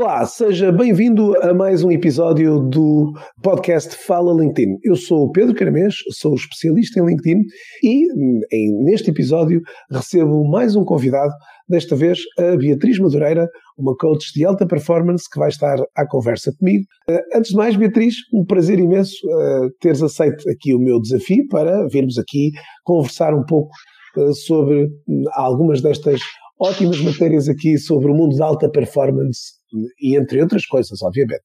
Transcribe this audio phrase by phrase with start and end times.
[0.00, 3.12] Olá, seja bem-vindo a mais um episódio do
[3.42, 4.76] podcast Fala LinkedIn.
[4.84, 7.42] Eu sou o Pedro Caramês, sou especialista em LinkedIn
[7.82, 8.06] e
[8.52, 9.60] em, neste episódio
[9.90, 11.32] recebo mais um convidado,
[11.68, 16.52] desta vez a Beatriz Madureira, uma coach de alta performance que vai estar à conversa
[16.56, 16.84] comigo.
[17.10, 21.44] Uh, antes de mais, Beatriz, um prazer imenso uh, teres aceito aqui o meu desafio
[21.48, 22.52] para virmos aqui
[22.84, 23.72] conversar um pouco
[24.16, 26.20] uh, sobre hum, algumas destas
[26.60, 29.57] ótimas matérias aqui sobre o mundo da alta performance
[30.00, 31.44] e entre outras coisas, obviamente.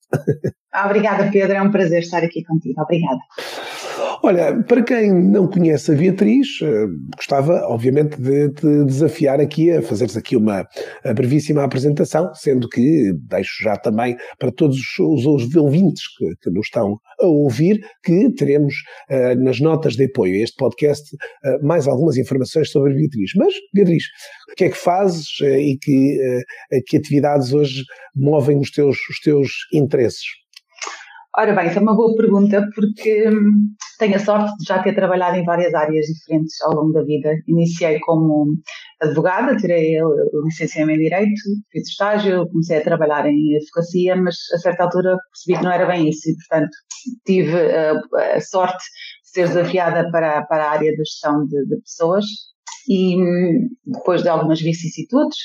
[0.86, 2.82] Obrigada, Pedro, é um prazer estar aqui contigo.
[2.82, 3.20] Obrigada.
[4.26, 9.82] Olha, para quem não conhece a Beatriz, eh, gostava, obviamente, de te desafiar aqui a
[9.82, 10.66] fazeres aqui uma
[11.14, 16.68] brevíssima apresentação, sendo que deixo já também para todos os, os ouvintes que, que nos
[16.68, 18.74] estão a ouvir que teremos
[19.12, 23.32] uh, nas notas de apoio a este podcast uh, mais algumas informações sobre a Beatriz.
[23.36, 24.04] Mas, Beatriz,
[24.54, 26.44] o que é que fazes uh, e que,
[26.88, 27.84] que atividades hoje
[28.16, 30.43] movem os teus, os teus interesses?
[31.36, 34.94] Ora bem, essa é uma boa pergunta porque hum, tenho a sorte de já ter
[34.94, 37.34] trabalhado em várias áreas diferentes ao longo da vida.
[37.48, 38.46] Iniciei como
[39.02, 44.60] advogada, tirei o licenciamento em Direito, fiz estágio, comecei a trabalhar em advocacia, mas a
[44.60, 46.72] certa altura percebi que não era bem isso e, portanto,
[47.26, 47.58] tive
[48.14, 48.84] a sorte
[49.24, 52.26] de ser desafiada para, para a área da gestão de, de pessoas
[52.88, 55.38] e hum, depois de algumas vicissitudes,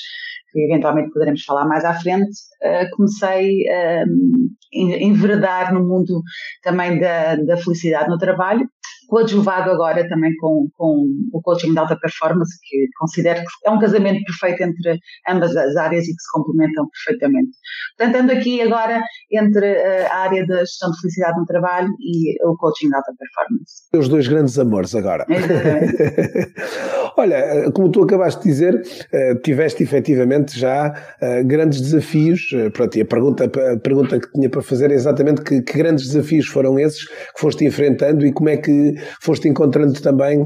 [0.51, 2.31] que eventualmente poderemos falar mais à frente,
[2.63, 6.21] uh, comecei a uh, enveredar no mundo
[6.63, 8.67] também da, da felicidade no trabalho
[9.09, 13.79] coadjuvado agora também com, com o coaching de alta performance, que considero que é um
[13.79, 17.51] casamento perfeito entre ambas as áreas e que se complementam perfeitamente.
[17.97, 19.01] Portanto, ando aqui agora
[19.31, 23.11] entre eh, a área da gestão de felicidade no trabalho e o coaching de alta
[23.17, 23.89] performance.
[23.93, 25.25] Os dois grandes amores agora.
[27.17, 32.41] Olha, como tu acabaste de dizer, eh, tiveste efetivamente já eh, grandes desafios.
[32.73, 36.07] Pronto, e a pergunta, a pergunta que tinha para fazer é exatamente que, que grandes
[36.07, 40.45] desafios foram esses que foste enfrentando e como é que foste encontrando também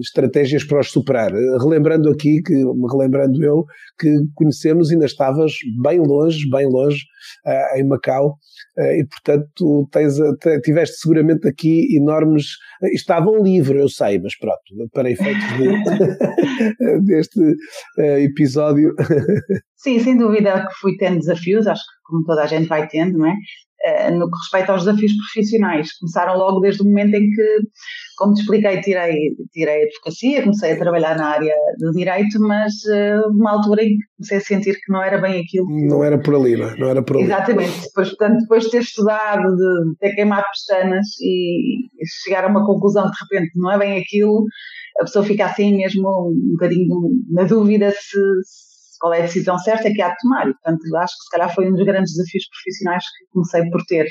[0.00, 1.32] estratégias para os superar.
[1.60, 2.54] Relembrando aqui, que,
[2.90, 3.64] relembrando eu,
[3.98, 7.04] que conhecemos e ainda estavas bem longe, bem longe,
[7.76, 8.36] em Macau,
[8.78, 10.14] e portanto tens,
[10.62, 12.46] tiveste seguramente aqui enormes.
[12.92, 17.40] Estavam livres, eu sei, mas pronto, para efeitos de, deste
[18.24, 18.94] episódio.
[19.76, 23.18] Sim, sem dúvida que fui tendo desafios, acho que como toda a gente vai tendo,
[23.18, 23.34] não é?
[23.84, 25.88] Eh, no que respeita aos desafios profissionais.
[25.98, 27.58] Começaram logo desde o momento em que,
[28.16, 29.12] como te expliquei, tirei,
[29.52, 33.88] tirei a advocacia, comecei a trabalhar na área do direito, mas uh, uma altura em
[33.88, 35.66] que comecei a sentir que não era bem aquilo.
[35.68, 36.76] Não era por ali, não, é?
[36.76, 37.24] não era por ali.
[37.24, 37.80] Exatamente.
[37.82, 41.88] Depois, portanto, depois de ter estudado, de ter queimado pestanas e
[42.24, 44.44] chegar a uma conclusão que de repente não é bem aquilo,
[45.00, 47.00] a pessoa fica assim mesmo um bocadinho
[47.32, 48.18] na dúvida se
[49.02, 50.48] qual é a decisão certa que há de tomar.
[50.48, 53.84] E, portanto, acho que se calhar foi um dos grandes desafios profissionais que comecei por
[53.86, 54.06] ter.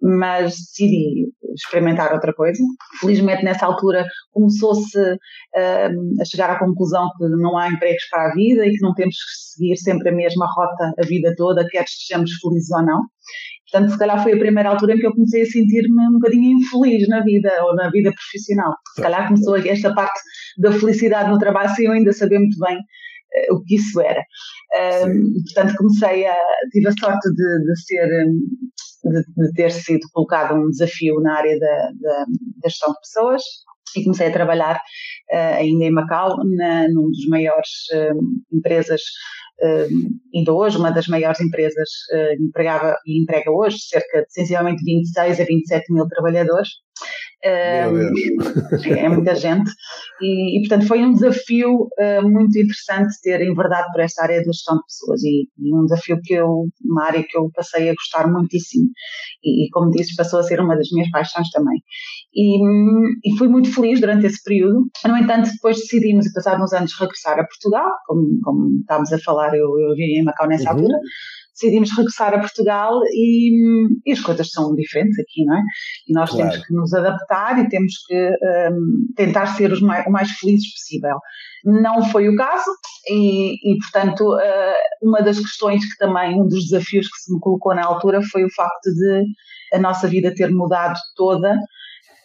[0.00, 2.58] Mas decidi experimentar outra coisa.
[2.98, 8.34] Felizmente, nessa altura, começou-se uh, a chegar à conclusão que não há empregos para a
[8.34, 11.84] vida e que não temos que seguir sempre a mesma rota a vida toda, quer
[11.84, 13.02] estejamos felizes ou não.
[13.70, 16.58] Portanto, se calhar foi a primeira altura em que eu comecei a sentir-me um bocadinho
[16.58, 18.72] infeliz na vida ou na vida profissional.
[18.94, 20.18] Se calhar começou esta parte
[20.58, 22.78] da felicidade no trabalho sem eu ainda saber muito bem
[23.50, 24.22] o que isso era.
[25.06, 26.36] Um, portanto, comecei a.
[26.70, 28.08] tive a sorte de, de ser.
[29.04, 32.24] De, de, ter sido colocado um desafio na área da, da,
[32.62, 33.42] da gestão de pessoas
[33.96, 39.00] e comecei a trabalhar uh, ainda em Macau, na, num dos maiores uh, empresas,
[39.62, 39.88] uh,
[40.34, 45.40] ainda hoje, uma das maiores empresas uh, empregava e emprega hoje cerca de sensivelmente 26
[45.40, 46.68] a 27 mil trabalhadores
[48.86, 49.70] é muita gente.
[50.20, 54.46] E, e, portanto, foi um desafio uh, muito interessante ter enverdado por esta área de
[54.46, 57.94] gestão de pessoas e, e, um desafio que eu, uma área que eu passei a
[57.94, 58.88] gostar muitíssimo.
[59.42, 61.78] E, e como disse, passou a ser uma das minhas paixões também.
[62.34, 64.84] E, fui muito feliz durante esse período.
[65.06, 69.18] No entanto, depois decidimos, e passados uns anos, regressar a Portugal, como, como estávamos a
[69.18, 70.76] falar, eu, eu vivia em Macau nessa uhum.
[70.76, 70.98] altura
[71.52, 73.50] decidimos regressar a Portugal e,
[74.06, 75.60] e, as coisas são diferentes aqui, não é?
[76.08, 76.50] E nós claro.
[76.50, 81.18] temos que nos adaptar e temos que um, tentar ser mais, o mais felizes possível.
[81.64, 82.70] Não foi o caso
[83.08, 87.40] e, e, portanto, uh, uma das questões que também, um dos desafios que se me
[87.40, 89.24] colocou na altura foi o facto de
[89.72, 91.56] a nossa vida ter mudado toda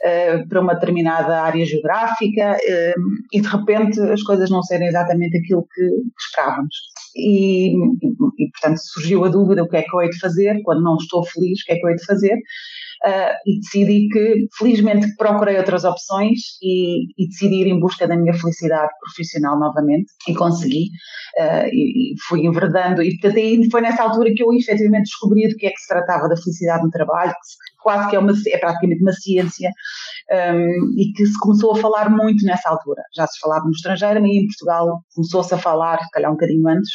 [0.03, 3.01] uh, para uma determinada área geográfica uh,
[3.31, 5.83] e de repente as coisas não serem exatamente aquilo que,
[6.19, 6.75] esperávamos.
[7.15, 10.83] E, e, portanto surgiu a dúvida o que é que eu hei de fazer, quando
[10.83, 12.38] não estou feliz, o que é que eu hei de fazer.
[13.05, 18.17] Uh, e decidi que, felizmente, procurei outras opções e, e, decidi ir em busca da
[18.17, 20.89] minha felicidade profissional novamente e consegui.
[21.39, 23.03] Uh, e, e, fui enverdando.
[23.03, 26.27] E portanto, foi nessa altura que eu efetivamente descobri do que é que se tratava
[26.27, 27.33] da felicidade no trabalho,
[27.88, 29.69] quase que é, uma, é praticamente uma ciência,
[30.30, 33.01] um, e que se começou a falar muito nessa altura.
[33.16, 36.68] Já se falava no estrangeiro, mas em Portugal começou-se a falar, se calhar um bocadinho
[36.68, 36.89] antes.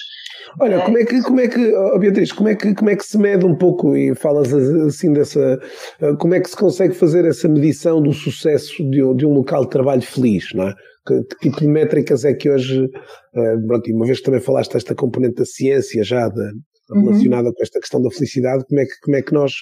[0.60, 3.06] Olha, como é que, como é que oh Beatriz, como é que, como é que
[3.06, 5.58] se mede um pouco, e falas assim dessa,
[6.02, 9.64] eh, como é que se consegue fazer essa medição do sucesso de, de um local
[9.64, 10.74] de trabalho feliz, não é?
[11.06, 14.74] Que, que, tipo de métricas é que hoje, uh, pronto, uma vez que também falaste
[14.74, 16.52] desta componente da ciência já de,
[16.90, 17.04] uhum.
[17.04, 17.54] relacionada uhum.
[17.54, 19.52] com esta questão da felicidade, como é, que, como é que nós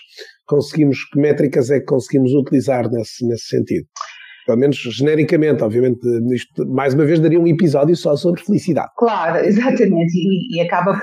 [0.50, 3.86] conseguimos, que métricas é que conseguimos utilizar nesse, nesse sentido?
[4.46, 6.00] Pelo menos genericamente, obviamente,
[6.34, 8.90] isto mais uma vez daria um episódio só sobre felicidade.
[8.98, 11.00] Claro, exatamente, e, e acaba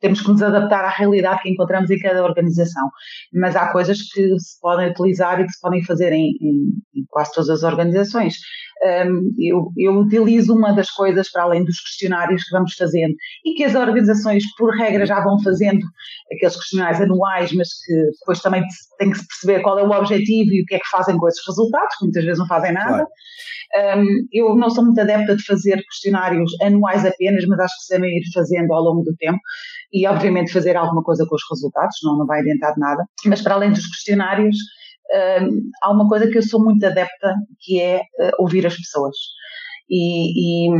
[0.00, 2.88] temos que nos adaptar à realidade que encontramos em cada organização.
[3.32, 7.04] Mas há coisas que se podem utilizar e que se podem fazer em, em, em
[7.08, 8.34] quase todas as organizações.
[8.80, 13.12] Um, eu, eu, utilizo uma das coisas para além dos questionários que vamos fazendo
[13.44, 15.84] e que as organizações, por regra, já vão fazendo
[16.32, 18.62] aqueles questionários anuais, mas que depois também
[18.98, 21.26] tem que se perceber qual é o objetivo e o que é que fazem com
[21.26, 22.88] esses resultados, que muitas vezes não fazem nada.
[22.88, 23.08] Claro.
[23.76, 27.94] Um, eu não sou muito adepta de fazer questionários anuais apenas, mas acho que se
[27.94, 29.38] devem ir fazendo ao longo do tempo
[29.92, 33.04] e, obviamente, fazer alguma coisa com os resultados, não, não vai adiantar de nada.
[33.26, 34.56] Mas, para além dos questionários,
[35.40, 39.16] um, há uma coisa que eu sou muito adepta, que é uh, ouvir as pessoas.
[39.90, 40.70] E, e,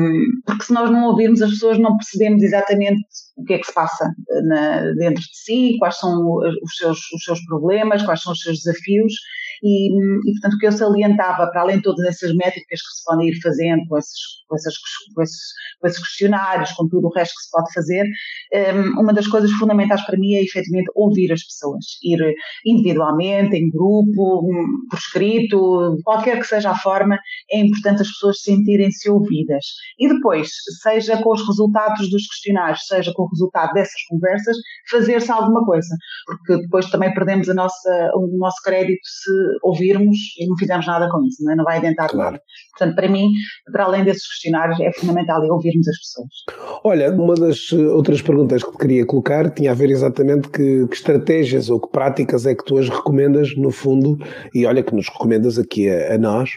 [0.44, 3.00] porque se nós não ouvirmos as pessoas não percebemos exatamente
[3.38, 4.12] o que é que se passa
[4.44, 8.58] na, dentro de si, quais são os seus, os seus problemas, quais são os seus
[8.58, 9.14] desafios
[9.62, 13.04] e, e, portanto, o que eu salientava, para além de todas essas métricas que se
[13.04, 14.74] podem ir fazendo com esses, com, essas,
[15.14, 15.40] com, esses,
[15.80, 19.50] com esses questionários, com tudo o resto que se pode fazer, hum, uma das coisas
[19.52, 22.18] fundamentais para mim é efetivamente ouvir as pessoas, ir
[22.66, 24.48] individualmente, em grupo,
[24.90, 27.18] por escrito, qualquer que seja a forma,
[27.50, 29.64] é importante as pessoas sentirem-se ouvidas.
[29.98, 30.50] E depois,
[30.82, 34.56] seja com os resultados dos questionários, seja com o resultado dessas conversas,
[34.90, 35.94] fazer-se alguma coisa,
[36.26, 41.08] porque depois também perdemos a nossa, o nosso crédito se ouvirmos e não fizermos nada
[41.10, 41.56] com isso, não, é?
[41.56, 42.32] não vai adiantar claro.
[42.32, 42.42] nada.
[42.78, 43.28] Portanto, para mim,
[43.72, 46.80] para além desses questionários, é fundamental é ouvirmos as pessoas.
[46.84, 50.94] Olha, uma das outras perguntas que te queria colocar tinha a ver exatamente que, que
[50.94, 54.16] estratégias ou que práticas é que tu as recomendas, no fundo,
[54.54, 56.50] e olha que nos recomendas aqui a, a nós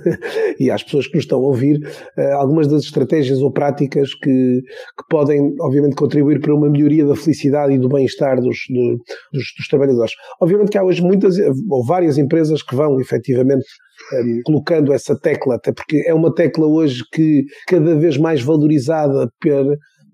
[0.58, 1.78] e às pessoas que nos estão a ouvir,
[2.16, 7.14] uh, algumas das estratégias ou práticas que, que podem, obviamente, contribuir para uma melhoria da
[7.14, 8.58] felicidade e do bem-estar dos,
[9.32, 10.12] dos, dos trabalhadores.
[10.40, 11.36] Obviamente que há hoje muitas,
[11.68, 13.66] ou várias empresas que vão efetivamente
[14.12, 19.30] um, colocando essa tecla, até porque é uma tecla hoje que cada vez mais valorizada
[19.40, 19.64] per,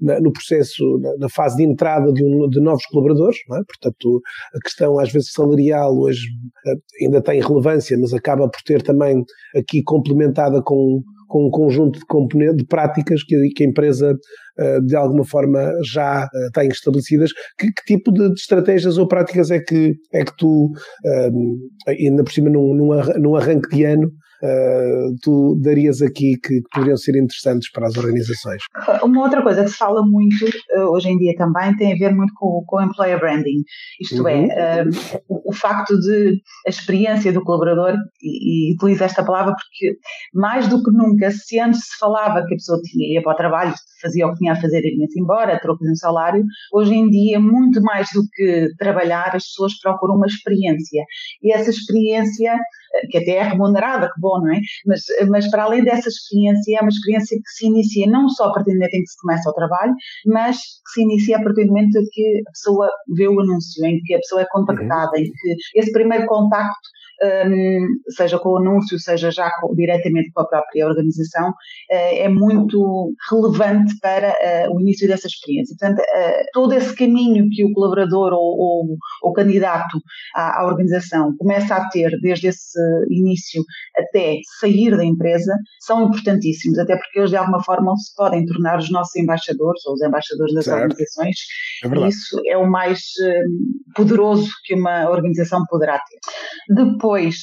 [0.00, 3.62] na, no processo, na, na, fase de entrada de, um, de novos colaboradores, é?
[3.64, 4.20] portanto
[4.54, 6.26] a questão às vezes salarial hoje
[6.66, 9.22] eh, ainda tem relevância, mas acaba por ter também
[9.54, 11.02] aqui complementada com
[11.34, 15.72] com um conjunto de componentes, de práticas que, que a empresa uh, de alguma forma
[15.84, 17.32] já uh, tem estabelecidas.
[17.58, 22.22] Que, que tipo de, de, estratégias ou práticas é que, é que tu, uh, ainda
[22.22, 22.72] por cima num,
[23.18, 27.96] num arranque de ano, uh, tu darias aqui que, que, poderiam ser interessantes para as
[27.96, 28.62] organizações?
[29.02, 32.14] Uma outra coisa que se fala muito uh, hoje em dia também tem a ver
[32.14, 33.62] muito com, com o employer branding,
[34.00, 34.50] isto é, uhum.
[34.50, 39.54] é, uh, o, o, facto de a experiência do colaborador, e, e utilizo esta palavra
[39.54, 39.96] porque
[40.32, 43.36] mais do que nunca, se antes se falava que a pessoa tinha, ia para o
[43.36, 46.94] trabalho, fazia o que tinha a fazer e vinha-se embora, troco de um salário, hoje
[46.94, 51.04] em dia, muito mais do que trabalhar, as pessoas procuram uma experiência.
[51.42, 52.58] E essa experiência
[53.10, 54.60] que até é remunerada, bom, não é?
[54.86, 58.52] Mas, mas para além dessa experiência, é uma experiência que se inicia não só a
[58.52, 59.94] partir do momento em que se começa o trabalho,
[60.26, 63.84] mas que se inicia a partir do momento em que a pessoa vê o anúncio,
[63.84, 65.22] em que a pessoa é contactada, uhum.
[65.22, 66.88] em que esse primeiro contacto
[68.08, 71.54] seja com o anúncio, seja já com, diretamente com a própria organização, uh,
[71.90, 75.76] é muito relevante para uh, o início dessa experiência.
[75.78, 80.00] Portanto, uh, todo esse caminho que o colaborador ou o candidato
[80.34, 82.78] à, à, organização começa a ter desde esse
[83.10, 83.62] início
[83.96, 88.78] até sair da empresa são importantíssimos, até porque eles de alguma forma se podem tornar
[88.78, 90.82] os nossos embaixadores ou os embaixadores das certo.
[90.82, 91.36] organizações
[91.84, 93.00] é isso é o mais
[93.94, 96.74] poderoso que uma organização poderá ter.
[96.74, 97.36] Depois, depois,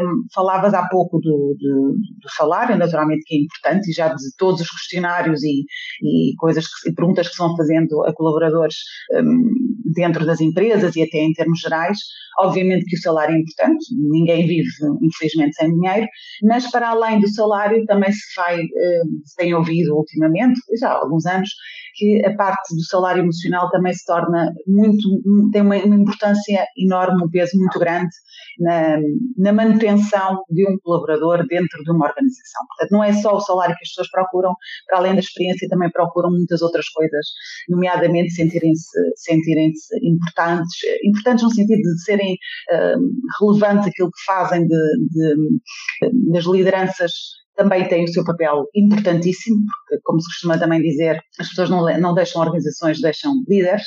[0.00, 4.36] um, falavas há pouco do, do, do, salário, naturalmente que é importante, e já de
[4.38, 5.64] todos os questionários e,
[6.02, 8.76] e coisas que, e perguntas que vão fazendo a colaboradores
[9.12, 9.50] um,
[9.94, 11.98] dentro das empresas e até em termos gerais.
[12.40, 14.68] Obviamente que o salário é importante, ninguém vive,
[15.02, 16.06] infelizmente, sem dinheiro,
[16.42, 20.98] mas para além do salário também se vai, hum, se tem ouvido ultimamente, já há
[20.98, 21.50] alguns anos,
[21.94, 25.06] que a parte do salário emocional também se torna muito,
[25.52, 28.10] tem uma, uma importância enorme, um peso muito grande
[28.58, 28.93] na,
[29.38, 32.66] na, manutenção de um colaborador dentro de uma organização.
[32.68, 34.54] Portanto, não é só o salário que as pessoas procuram,
[34.86, 37.26] para além da experiência também procuram muitas outras coisas,
[37.68, 42.34] nomeadamente sentirem-se sentirem -se importantes, importantes no sentido de serem
[42.72, 43.00] uh,
[43.40, 44.76] relevantes aquilo que fazem de,
[45.10, 47.12] de, de, nas lideranças
[47.56, 51.98] também tem o seu papel importantíssimo, porque, como se costuma também dizer, as pessoas não,
[51.98, 53.84] não deixam organizações, deixam líderes,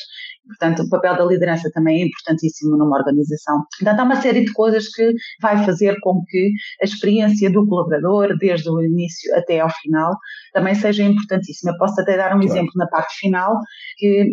[0.48, 3.64] Portanto, o papel da liderança também é importantíssimo numa organização.
[3.78, 8.38] Portanto, há uma série de coisas que vai fazer com que a experiência do colaborador,
[8.40, 10.14] desde o início até ao final,
[10.54, 11.78] também seja importantíssima.
[11.78, 12.46] Posso até dar um claro.
[12.46, 13.58] exemplo na parte final,
[13.98, 14.26] que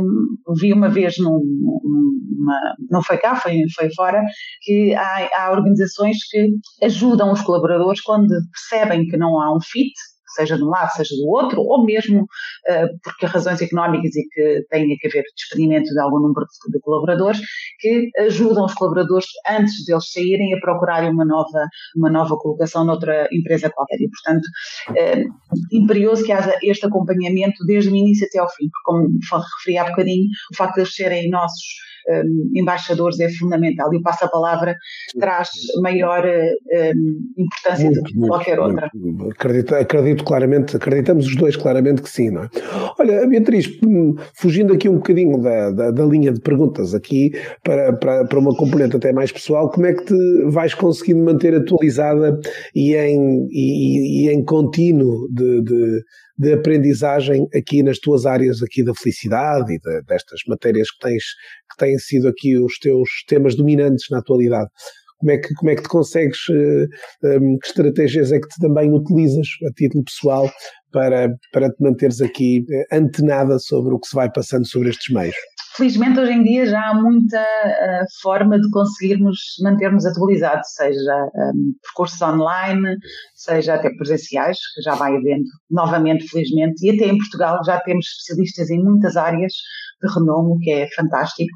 [0.00, 1.40] um, vi uma vez num,
[1.82, 4.22] numa, não foi cá, foi, foi fora,
[4.62, 6.48] que há, há organizações que
[6.82, 8.75] ajudam os colaboradores quando percebem
[9.06, 9.92] que não há um fit,
[10.36, 14.66] seja de um lado, seja do outro, ou mesmo uh, porque razões económicas e que
[14.70, 17.40] têm a ver despedimento de algum número de, de, colaboradores,
[17.80, 21.66] que ajudam os colaboradores antes deles saírem a procurarem uma nova,
[21.96, 23.96] uma nova colocação noutra empresa qualquer.
[24.00, 24.44] E, portanto,
[24.90, 29.08] uh, imperioso que haja este acompanhamento desde o início até ao fim, porque, como
[29.56, 34.02] referi há bocadinho, o facto de eles serem nossos um, embaixadores é fundamental e o
[34.02, 34.76] passa-palavra
[35.18, 35.48] traz
[35.82, 38.90] maior um, importância muito, do que qualquer muito, outra.
[39.30, 42.50] Acredito, acredito claramente, acreditamos os dois claramente que sim, não é?
[42.98, 47.92] Olha, Beatriz, hum, fugindo aqui um bocadinho da, da, da linha de perguntas aqui para,
[47.92, 52.38] para, para uma componente até mais pessoal, como é que te vais conseguindo manter atualizada
[52.74, 56.02] e em, e, e em contínuo de, de
[56.38, 61.24] de aprendizagem aqui nas tuas áreas aqui da felicidade e de, destas matérias que tens,
[61.70, 64.68] que têm sido aqui os teus temas dominantes na atualidade.
[65.18, 68.60] Como é que, como é que te consegues, eh, um, que estratégias é que tu
[68.60, 70.50] também utilizas a título pessoal
[70.96, 75.14] para, para te manteres aqui uh, antenada sobre o que se vai passando sobre estes
[75.14, 75.36] meios?
[75.76, 81.74] Felizmente hoje em dia já há muita uh, forma de conseguirmos mantermos atualizados, seja um,
[81.82, 82.96] percursos online,
[83.34, 88.06] seja até presenciais, que já vai havendo novamente, felizmente, e até em Portugal já temos
[88.06, 89.52] especialistas em muitas áreas
[90.02, 91.52] de renome, o que é fantástico.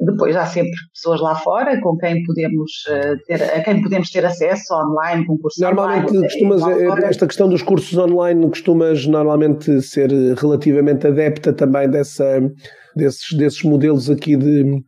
[0.00, 4.24] Depois há sempre pessoas lá fora com quem podemos uh, ter, a quem podemos ter
[4.24, 6.22] acesso online, com cursos normalmente online.
[6.22, 8.40] Costumas, eh, esta questão dos cursos online
[8.82, 12.40] costumas normalmente ser relativamente adepta também dessa,
[12.96, 14.82] desses, desses modelos aqui de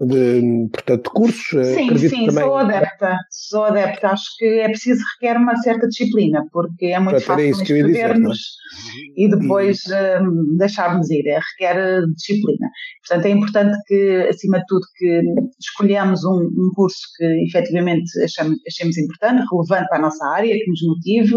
[0.00, 1.52] de, portanto, de cursos.
[1.54, 2.44] Eh, sim, sim, também...
[2.44, 4.08] sou adepta, sou adepta.
[4.08, 9.24] Acho que é preciso, requer uma certa disciplina, porque é muito fácil inscrever-nos é?
[9.24, 9.80] e depois
[10.20, 12.68] um, deixarmos ir, é, requer eh, disciplina.
[13.06, 15.22] Portanto, é importante que, acima de tudo, que
[15.60, 20.70] escolhamos um, um curso que efetivamente achamos, achemos importante, relevante para a nossa área, que
[20.70, 21.36] nos motive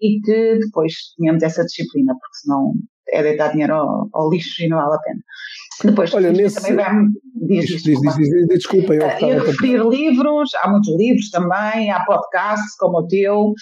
[0.00, 2.72] e que depois tenhamos essa disciplina, porque senão
[3.10, 5.20] é deitar dinheiro ao, ao lixo e não vale a pena.
[5.84, 6.56] Depois, Olha, nesse...
[6.56, 6.92] também vai
[7.46, 11.90] diz, diz, diz, diz, diz, desculpa, eu, uh, eu referir livros, há muitos livros também,
[11.90, 13.52] há podcasts como o teu,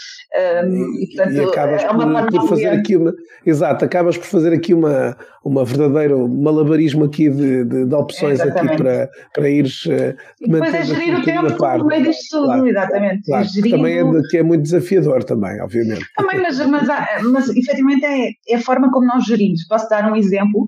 [0.65, 4.27] um, e, portanto, e acabas é uma por, por fazer aqui uma, exato, acabas por
[4.27, 8.75] fazer aqui uma, uma verdadeiro malabarismo aqui de, de, de opções Exatamente.
[8.75, 10.17] aqui para, para ires uh,
[10.75, 13.23] é gerir o tempo parte, no meio disto tudo, claro, exatamente.
[13.25, 16.05] Claro, também é, que é muito desafiador também, obviamente.
[16.17, 16.89] Também, mas, mas,
[17.31, 19.67] mas efetivamente é, é a forma como nós gerimos.
[19.69, 20.67] Posso dar um exemplo,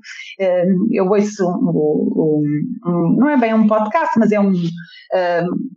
[0.92, 2.42] eu ouço um,
[2.86, 4.52] um, não é bem um podcast, mas é um,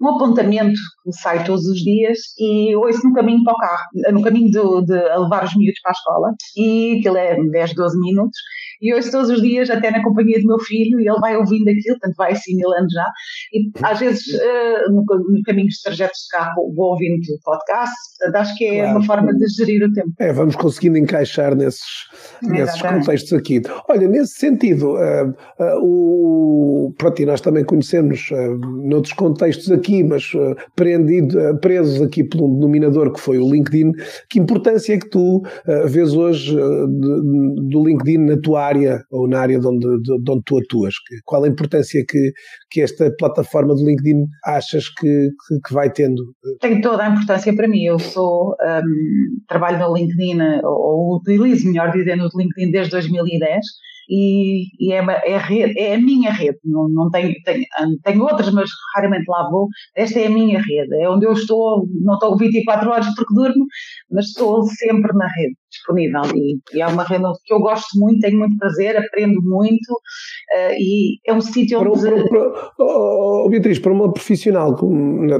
[0.02, 4.22] um apontamento que sai todos os dias e ouço no caminho para o carro, no
[4.22, 8.38] caminho de, de levar os miúdos para a escola e aquilo é 10, 12 minutos
[8.82, 11.70] e ouço todos os dias, até na companhia do meu filho, e ele vai ouvindo
[11.70, 13.06] aquilo, portanto vai assimilando já.
[13.54, 18.42] E às vezes, uh, no, no caminho dos trajetos de carro, vou ouvindo podcast, portanto
[18.42, 18.98] acho que é claro.
[18.98, 20.12] uma forma de gerir o tempo.
[20.20, 22.08] É, vamos conseguindo encaixar nesses,
[22.42, 23.62] nesses contextos aqui.
[23.88, 25.36] Olha, nesse sentido, uh,
[25.82, 32.24] o, pronto, e nós também conhecemos uh, noutros contextos aqui, mas uh, prendido, presos aqui
[32.24, 33.92] por um denominador que foi o LinkedIn,
[34.30, 35.42] que importância é que tu
[35.88, 40.58] vês hoje do LinkedIn na tua área ou na área de onde, de onde tu
[40.58, 40.94] atuas?
[41.26, 42.32] Qual a importância que,
[42.70, 46.24] que esta plataforma do LinkedIn achas que, que, que vai tendo?
[46.60, 47.84] Tem toda a importância para mim.
[47.84, 53.66] Eu sou, um, trabalho no LinkedIn, ou, ou utilizo, melhor dizendo, o LinkedIn desde 2010
[54.10, 56.58] e, e é, é, rede, é a minha rede.
[56.66, 57.66] Não, não tenho, tenho,
[58.04, 59.68] tenho outras, mas raramente lá vou.
[59.96, 63.66] Esta é a minha rede, é onde eu estou, não estou 24 horas porque durmo,
[64.10, 68.20] mas estou sempre na rede disponível e, e é uma rede que eu gosto muito,
[68.20, 72.02] tenho muito prazer, aprendo muito uh, e é um sítio onde...
[72.02, 74.76] Para, para, para, oh, Beatriz, para uma profissional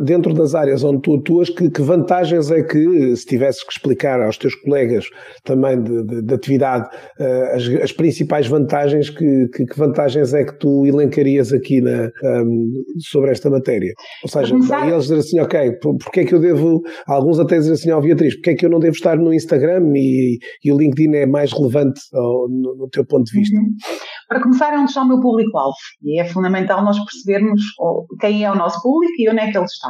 [0.02, 4.22] dentro das áreas onde tu atuas, que, que vantagens é que, se tivesses que explicar
[4.22, 5.06] aos teus colegas
[5.44, 6.90] também de, de, de atividade
[7.20, 12.10] uh, as, as principais vantagens que, que, que, vantagens é que tu elencarias aqui na,
[12.24, 13.94] um, sobre esta matéria?
[14.24, 17.92] Ou seja, eles dizem assim, ok, porque é que eu devo, alguns até dizem assim,
[17.92, 20.78] ó oh, Beatriz, porque é que eu não devo estar no Instagram e, e o
[20.78, 23.58] LinkedIn é mais relevante oh, no, no, teu ponto de vista?
[23.58, 23.74] Uhum.
[24.28, 27.62] Para começar, é onde está o meu público-alvo e é fundamental nós percebermos
[28.20, 29.90] quem é o nosso público e onde é que ele está.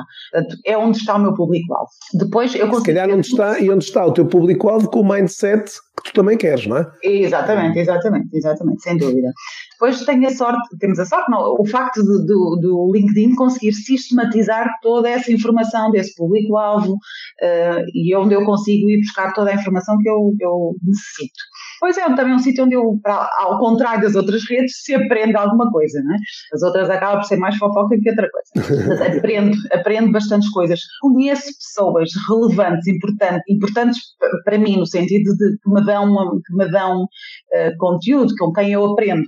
[0.65, 1.89] É onde está o meu público-alvo.
[2.13, 2.85] Depois eu consigo.
[2.85, 6.13] Se calhar onde está e onde está o teu público-alvo com o mindset que tu
[6.13, 6.87] também queres, não é?
[7.03, 9.31] Exatamente, exatamente, exatamente, sem dúvida.
[9.74, 14.70] Depois tenho a sorte, temos a sorte, não, o facto do, do LinkedIn conseguir sistematizar
[14.81, 19.98] toda essa informação desse público-alvo uh, e onde eu consigo ir buscar toda a informação
[19.98, 21.39] que eu, eu necessito.
[21.81, 23.00] Pois é, também um sítio onde eu,
[23.39, 26.17] ao contrário das outras redes, se aprende alguma coisa, não é?
[26.53, 28.88] As outras acabam por ser mais fofoca que outra coisa.
[28.88, 30.79] Mas aprendo, aprendo bastantes coisas.
[31.01, 34.00] Conheço pessoas relevantes, importantes, importantes
[34.45, 38.73] para mim, no sentido de que me dão, que me dão uh, conteúdo, com quem
[38.73, 39.25] eu aprendo.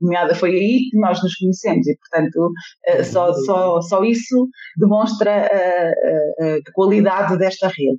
[0.00, 2.52] Nomeada foi aí que nós nos conhecemos e, portanto,
[2.88, 7.98] uh, só, só, só isso demonstra a, a, a qualidade desta rede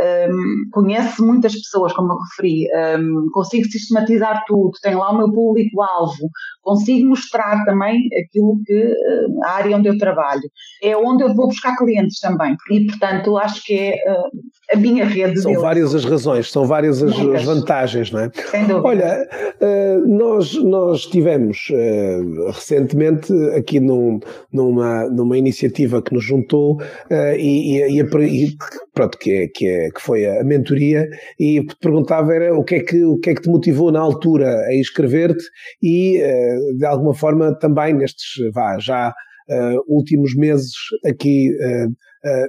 [0.00, 2.66] um, conhece muitas pessoas, como eu referi,
[2.98, 6.28] um, consigo sistematizar tudo, tenho lá o meu público-alvo,
[6.62, 8.94] consigo mostrar também aquilo que
[9.44, 10.42] a área onde eu trabalho.
[10.82, 12.56] É onde eu vou buscar clientes também.
[12.70, 15.40] E, portanto, acho que é uh, a minha rede.
[15.40, 18.30] São várias as razões, são várias as, as, vantagens, não é?
[18.50, 18.88] Sem dúvida.
[18.88, 19.28] Olha,
[19.60, 24.20] uh, nós, nós tivemos uh, recentemente aqui num,
[24.52, 26.78] numa, numa iniciativa que nos juntou
[27.10, 28.56] e, e, e,
[28.94, 32.76] pronto, que, é, que, é, que foi a mentoria, e te perguntava era o que
[32.76, 35.44] é que, o que, é que te motivou na altura a escrever-te
[35.82, 40.72] e, uh, de alguma forma, também nestes, vá, já uh, últimos meses
[41.04, 41.92] aqui, uh,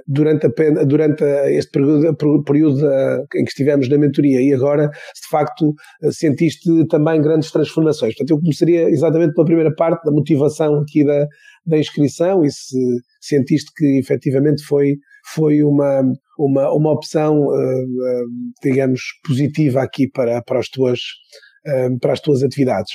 [0.06, 2.86] durante, a, durante este período, período
[3.34, 5.74] em que estivemos na mentoria e agora, se de facto
[6.12, 8.14] sentiste também grandes transformações.
[8.14, 11.26] Portanto, eu começaria exatamente pela primeira parte da motivação aqui da,
[11.66, 12.78] da inscrição e se
[13.20, 14.96] sentiste que efetivamente foi
[15.34, 16.02] foi uma,
[16.38, 18.26] uma, uma opção, uh,
[18.62, 21.00] digamos, positiva aqui para, para, as tuas,
[21.66, 22.92] uh, para as tuas atividades?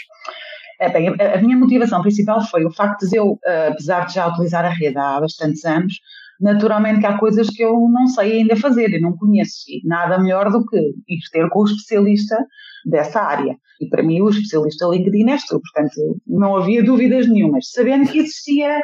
[0.80, 3.38] É, bem, a minha motivação principal foi o facto de eu,
[3.70, 5.94] apesar de já utilizar a rede há bastantes anos,
[6.42, 10.18] naturalmente que há coisas que eu não sei ainda fazer, eu não conheço, e nada
[10.18, 12.36] melhor do que ir ter com o especialista
[12.86, 13.56] dessa área.
[13.80, 17.70] E para mim o especialista LinkedIn és tu, portanto não havia dúvidas nenhumas.
[17.72, 18.82] Sabendo que existia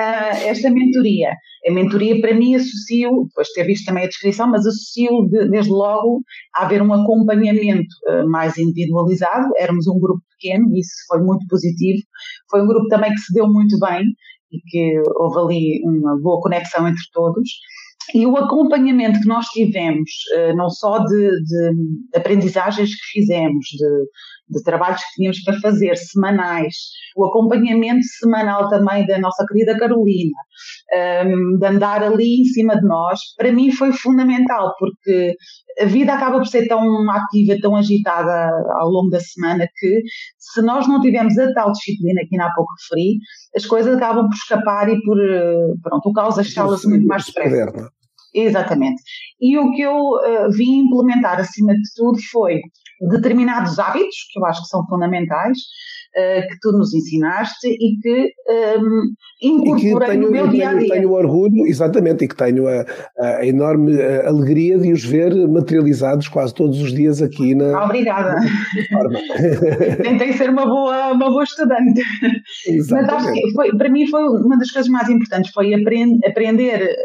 [0.00, 1.32] esta mentoria.
[1.66, 5.48] A mentoria, para mim, associo, depois de ter visto também a descrição, mas associo de,
[5.48, 6.22] desde logo
[6.54, 9.50] a haver um acompanhamento uh, mais individualizado.
[9.58, 12.02] Éramos um grupo pequeno e isso foi muito positivo.
[12.50, 14.04] Foi um grupo também que se deu muito bem
[14.52, 17.48] e que houve ali uma boa conexão entre todos.
[18.14, 21.72] E o acompanhamento que nós tivemos, uh, não só de, de
[22.16, 24.06] aprendizagens que fizemos, de
[24.50, 26.74] de trabalhos que tínhamos para fazer, semanais,
[27.16, 30.36] o acompanhamento semanal também da nossa querida Carolina,
[31.26, 35.34] um, de andar ali em cima de nós, para mim foi fundamental, porque
[35.80, 40.02] a vida acaba por ser tão ativa, tão agitada ao longo da semana, que
[40.38, 43.18] se nós não tivermos a tal disciplina que ainda há pouco referi,
[43.56, 47.90] as coisas acabam por escapar e por, eh, pronto, o caos achá-las muito mais depressa.
[48.34, 49.02] Exatamente.
[49.40, 52.60] E o que eu uh, vim implementar acima de tudo foi
[53.00, 55.58] determinados hábitos, que eu acho que são fundamentais,
[56.16, 58.32] uh, que tu nos ensinaste e que
[58.78, 60.88] um, incorporei no meu dia a dia.
[60.88, 62.84] Tenho orgulho, exatamente, e que tenho a,
[63.18, 67.84] a enorme alegria de os ver materializados quase todos os dias aqui na.
[67.84, 68.36] Obrigada.
[70.02, 72.02] Tentei ser uma boa, uma boa estudante.
[72.66, 73.12] Exatamente.
[73.12, 76.96] Mas acho que foi, para mim foi uma das coisas mais importantes, foi aprend, aprender,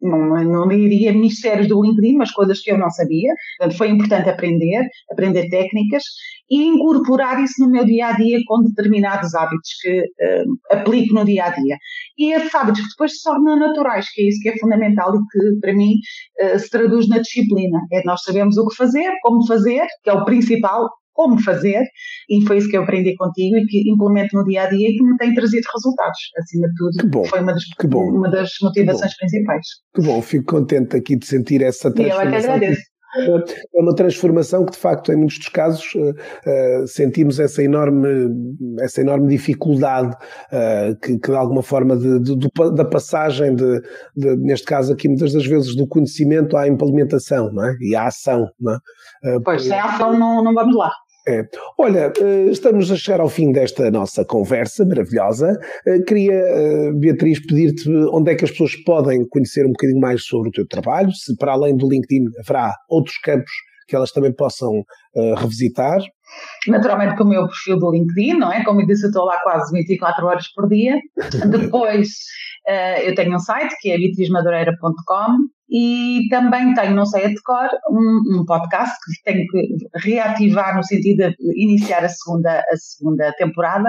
[0.00, 3.32] não, não diria mistérios do LinkedIn, mas coisas que eu não sabia.
[3.58, 6.02] Portanto, foi importante aprender, aprender técnicas
[6.50, 11.24] e incorporar isso no meu dia a dia com determinados hábitos que uh, aplico no
[11.24, 11.76] dia a dia.
[12.18, 15.18] E esses hábitos que depois se tornam naturais, que é isso que é fundamental e
[15.18, 15.94] que para mim
[16.42, 17.78] uh, se traduz na disciplina.
[17.92, 21.82] É nós sabemos o que fazer, como fazer, que é o principal, como fazer,
[22.28, 24.96] e foi isso que eu aprendi contigo e que implemento no dia a dia e
[24.96, 26.98] que me tem trazido resultados, acima de tudo.
[27.00, 29.66] Que bom, foi uma das, uma das motivações que principais.
[29.94, 32.22] Que bom, fico contente aqui de sentir essa transformação.
[32.22, 32.90] E eu é que agradeço
[33.74, 38.28] É uma transformação que, de facto, em muitos dos casos, uh, sentimos essa enorme,
[38.78, 40.14] essa enorme dificuldade
[40.52, 43.82] uh, que, que, de alguma forma, de, de, de, da passagem, de,
[44.36, 47.76] neste caso aqui, muitas das vezes, do conhecimento à implementação não é?
[47.80, 48.48] e à ação.
[48.60, 48.78] Não é?
[49.24, 50.92] Uh, pois, sem ação não, não vamos lá.
[51.28, 51.44] É.
[51.78, 55.58] Olha, eh, estamos a chegar ao fim desta nossa conversa maravilhosa.
[55.86, 60.24] Eh, queria, eh, Beatriz, pedir-te onde é que as pessoas podem conhecer um bocadinho mais
[60.24, 63.50] sobre o teu trabalho, se para além do LinkedIn haverá outros campos
[63.86, 64.70] que elas também possam
[65.36, 65.98] revisitar.
[66.68, 68.62] Naturalmente com o meu perfil do LinkedIn, não é?
[68.62, 70.94] Como eu disse, eu estou lá quase 24 horas por dia.
[71.50, 72.08] Depois
[73.04, 75.38] eu tenho um site que é beatrizmadureira.com
[75.70, 80.82] e também tenho, não sei a decor, um, um, podcast que tenho que reativar no
[80.82, 83.88] sentido de iniciar a segunda, a segunda temporada.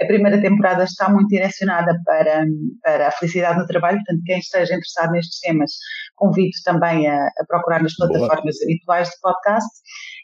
[0.00, 2.44] A primeira temporada está muito direcionada para,
[2.82, 5.70] para a felicidade no trabalho, portanto, quem esteja interessado nestes temas,
[6.16, 8.64] convido também a, a procurar nas plataformas Boa.
[8.64, 9.70] habituais de podcast.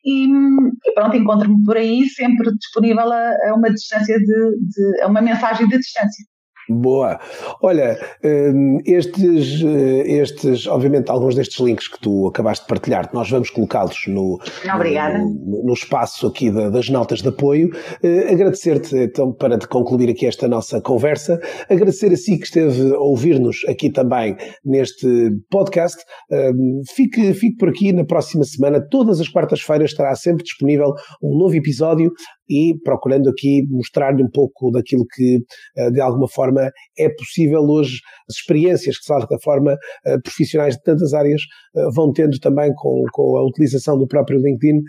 [0.05, 5.07] E, e pronto, encontro-me por aí, sempre disponível a, a uma distância de, de, a
[5.07, 6.25] uma mensagem de distância.
[6.69, 7.19] Boa.
[7.63, 13.31] Olha, hum, estes, eh, estes, obviamente, alguns destes links que tu acabaste de partilhar, nós
[13.31, 17.71] vamos colocá-los no, no, no, espaço aqui das notas de apoio.
[18.03, 22.99] Eh, agradecer-te, então, para concluir aqui esta nossa conversa, agradecer a si que esteve a
[22.99, 25.97] ouvir-nos aqui também neste podcast.
[26.31, 31.39] Hum, fique, fique por aqui na próxima semana, todas as quartas-feiras estará sempre disponível um
[31.39, 32.13] novo episódio
[32.49, 35.41] e procurando aqui mostrar-lhe um pouco daquilo que,
[35.77, 40.75] eh, de alguma forma, é possível hoje, as experiências que, de certa forma, eh, profissionais
[40.75, 41.43] de tantas áreas
[41.77, 44.83] eh, vão tendo também com, com a utilização do próprio LinkedIn,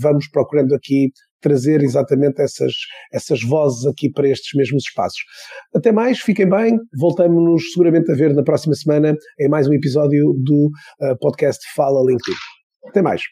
[0.00, 2.72] vamos procurando aqui trazer exatamente essas,
[3.12, 5.20] essas vozes aqui para estes mesmos espaços.
[5.74, 10.34] Até mais, fiquem bem, voltamos-nos seguramente a ver na próxima semana em mais um episódio
[10.42, 10.70] do
[11.20, 12.36] podcast Fala LinkedIn.
[12.88, 13.22] Até mais.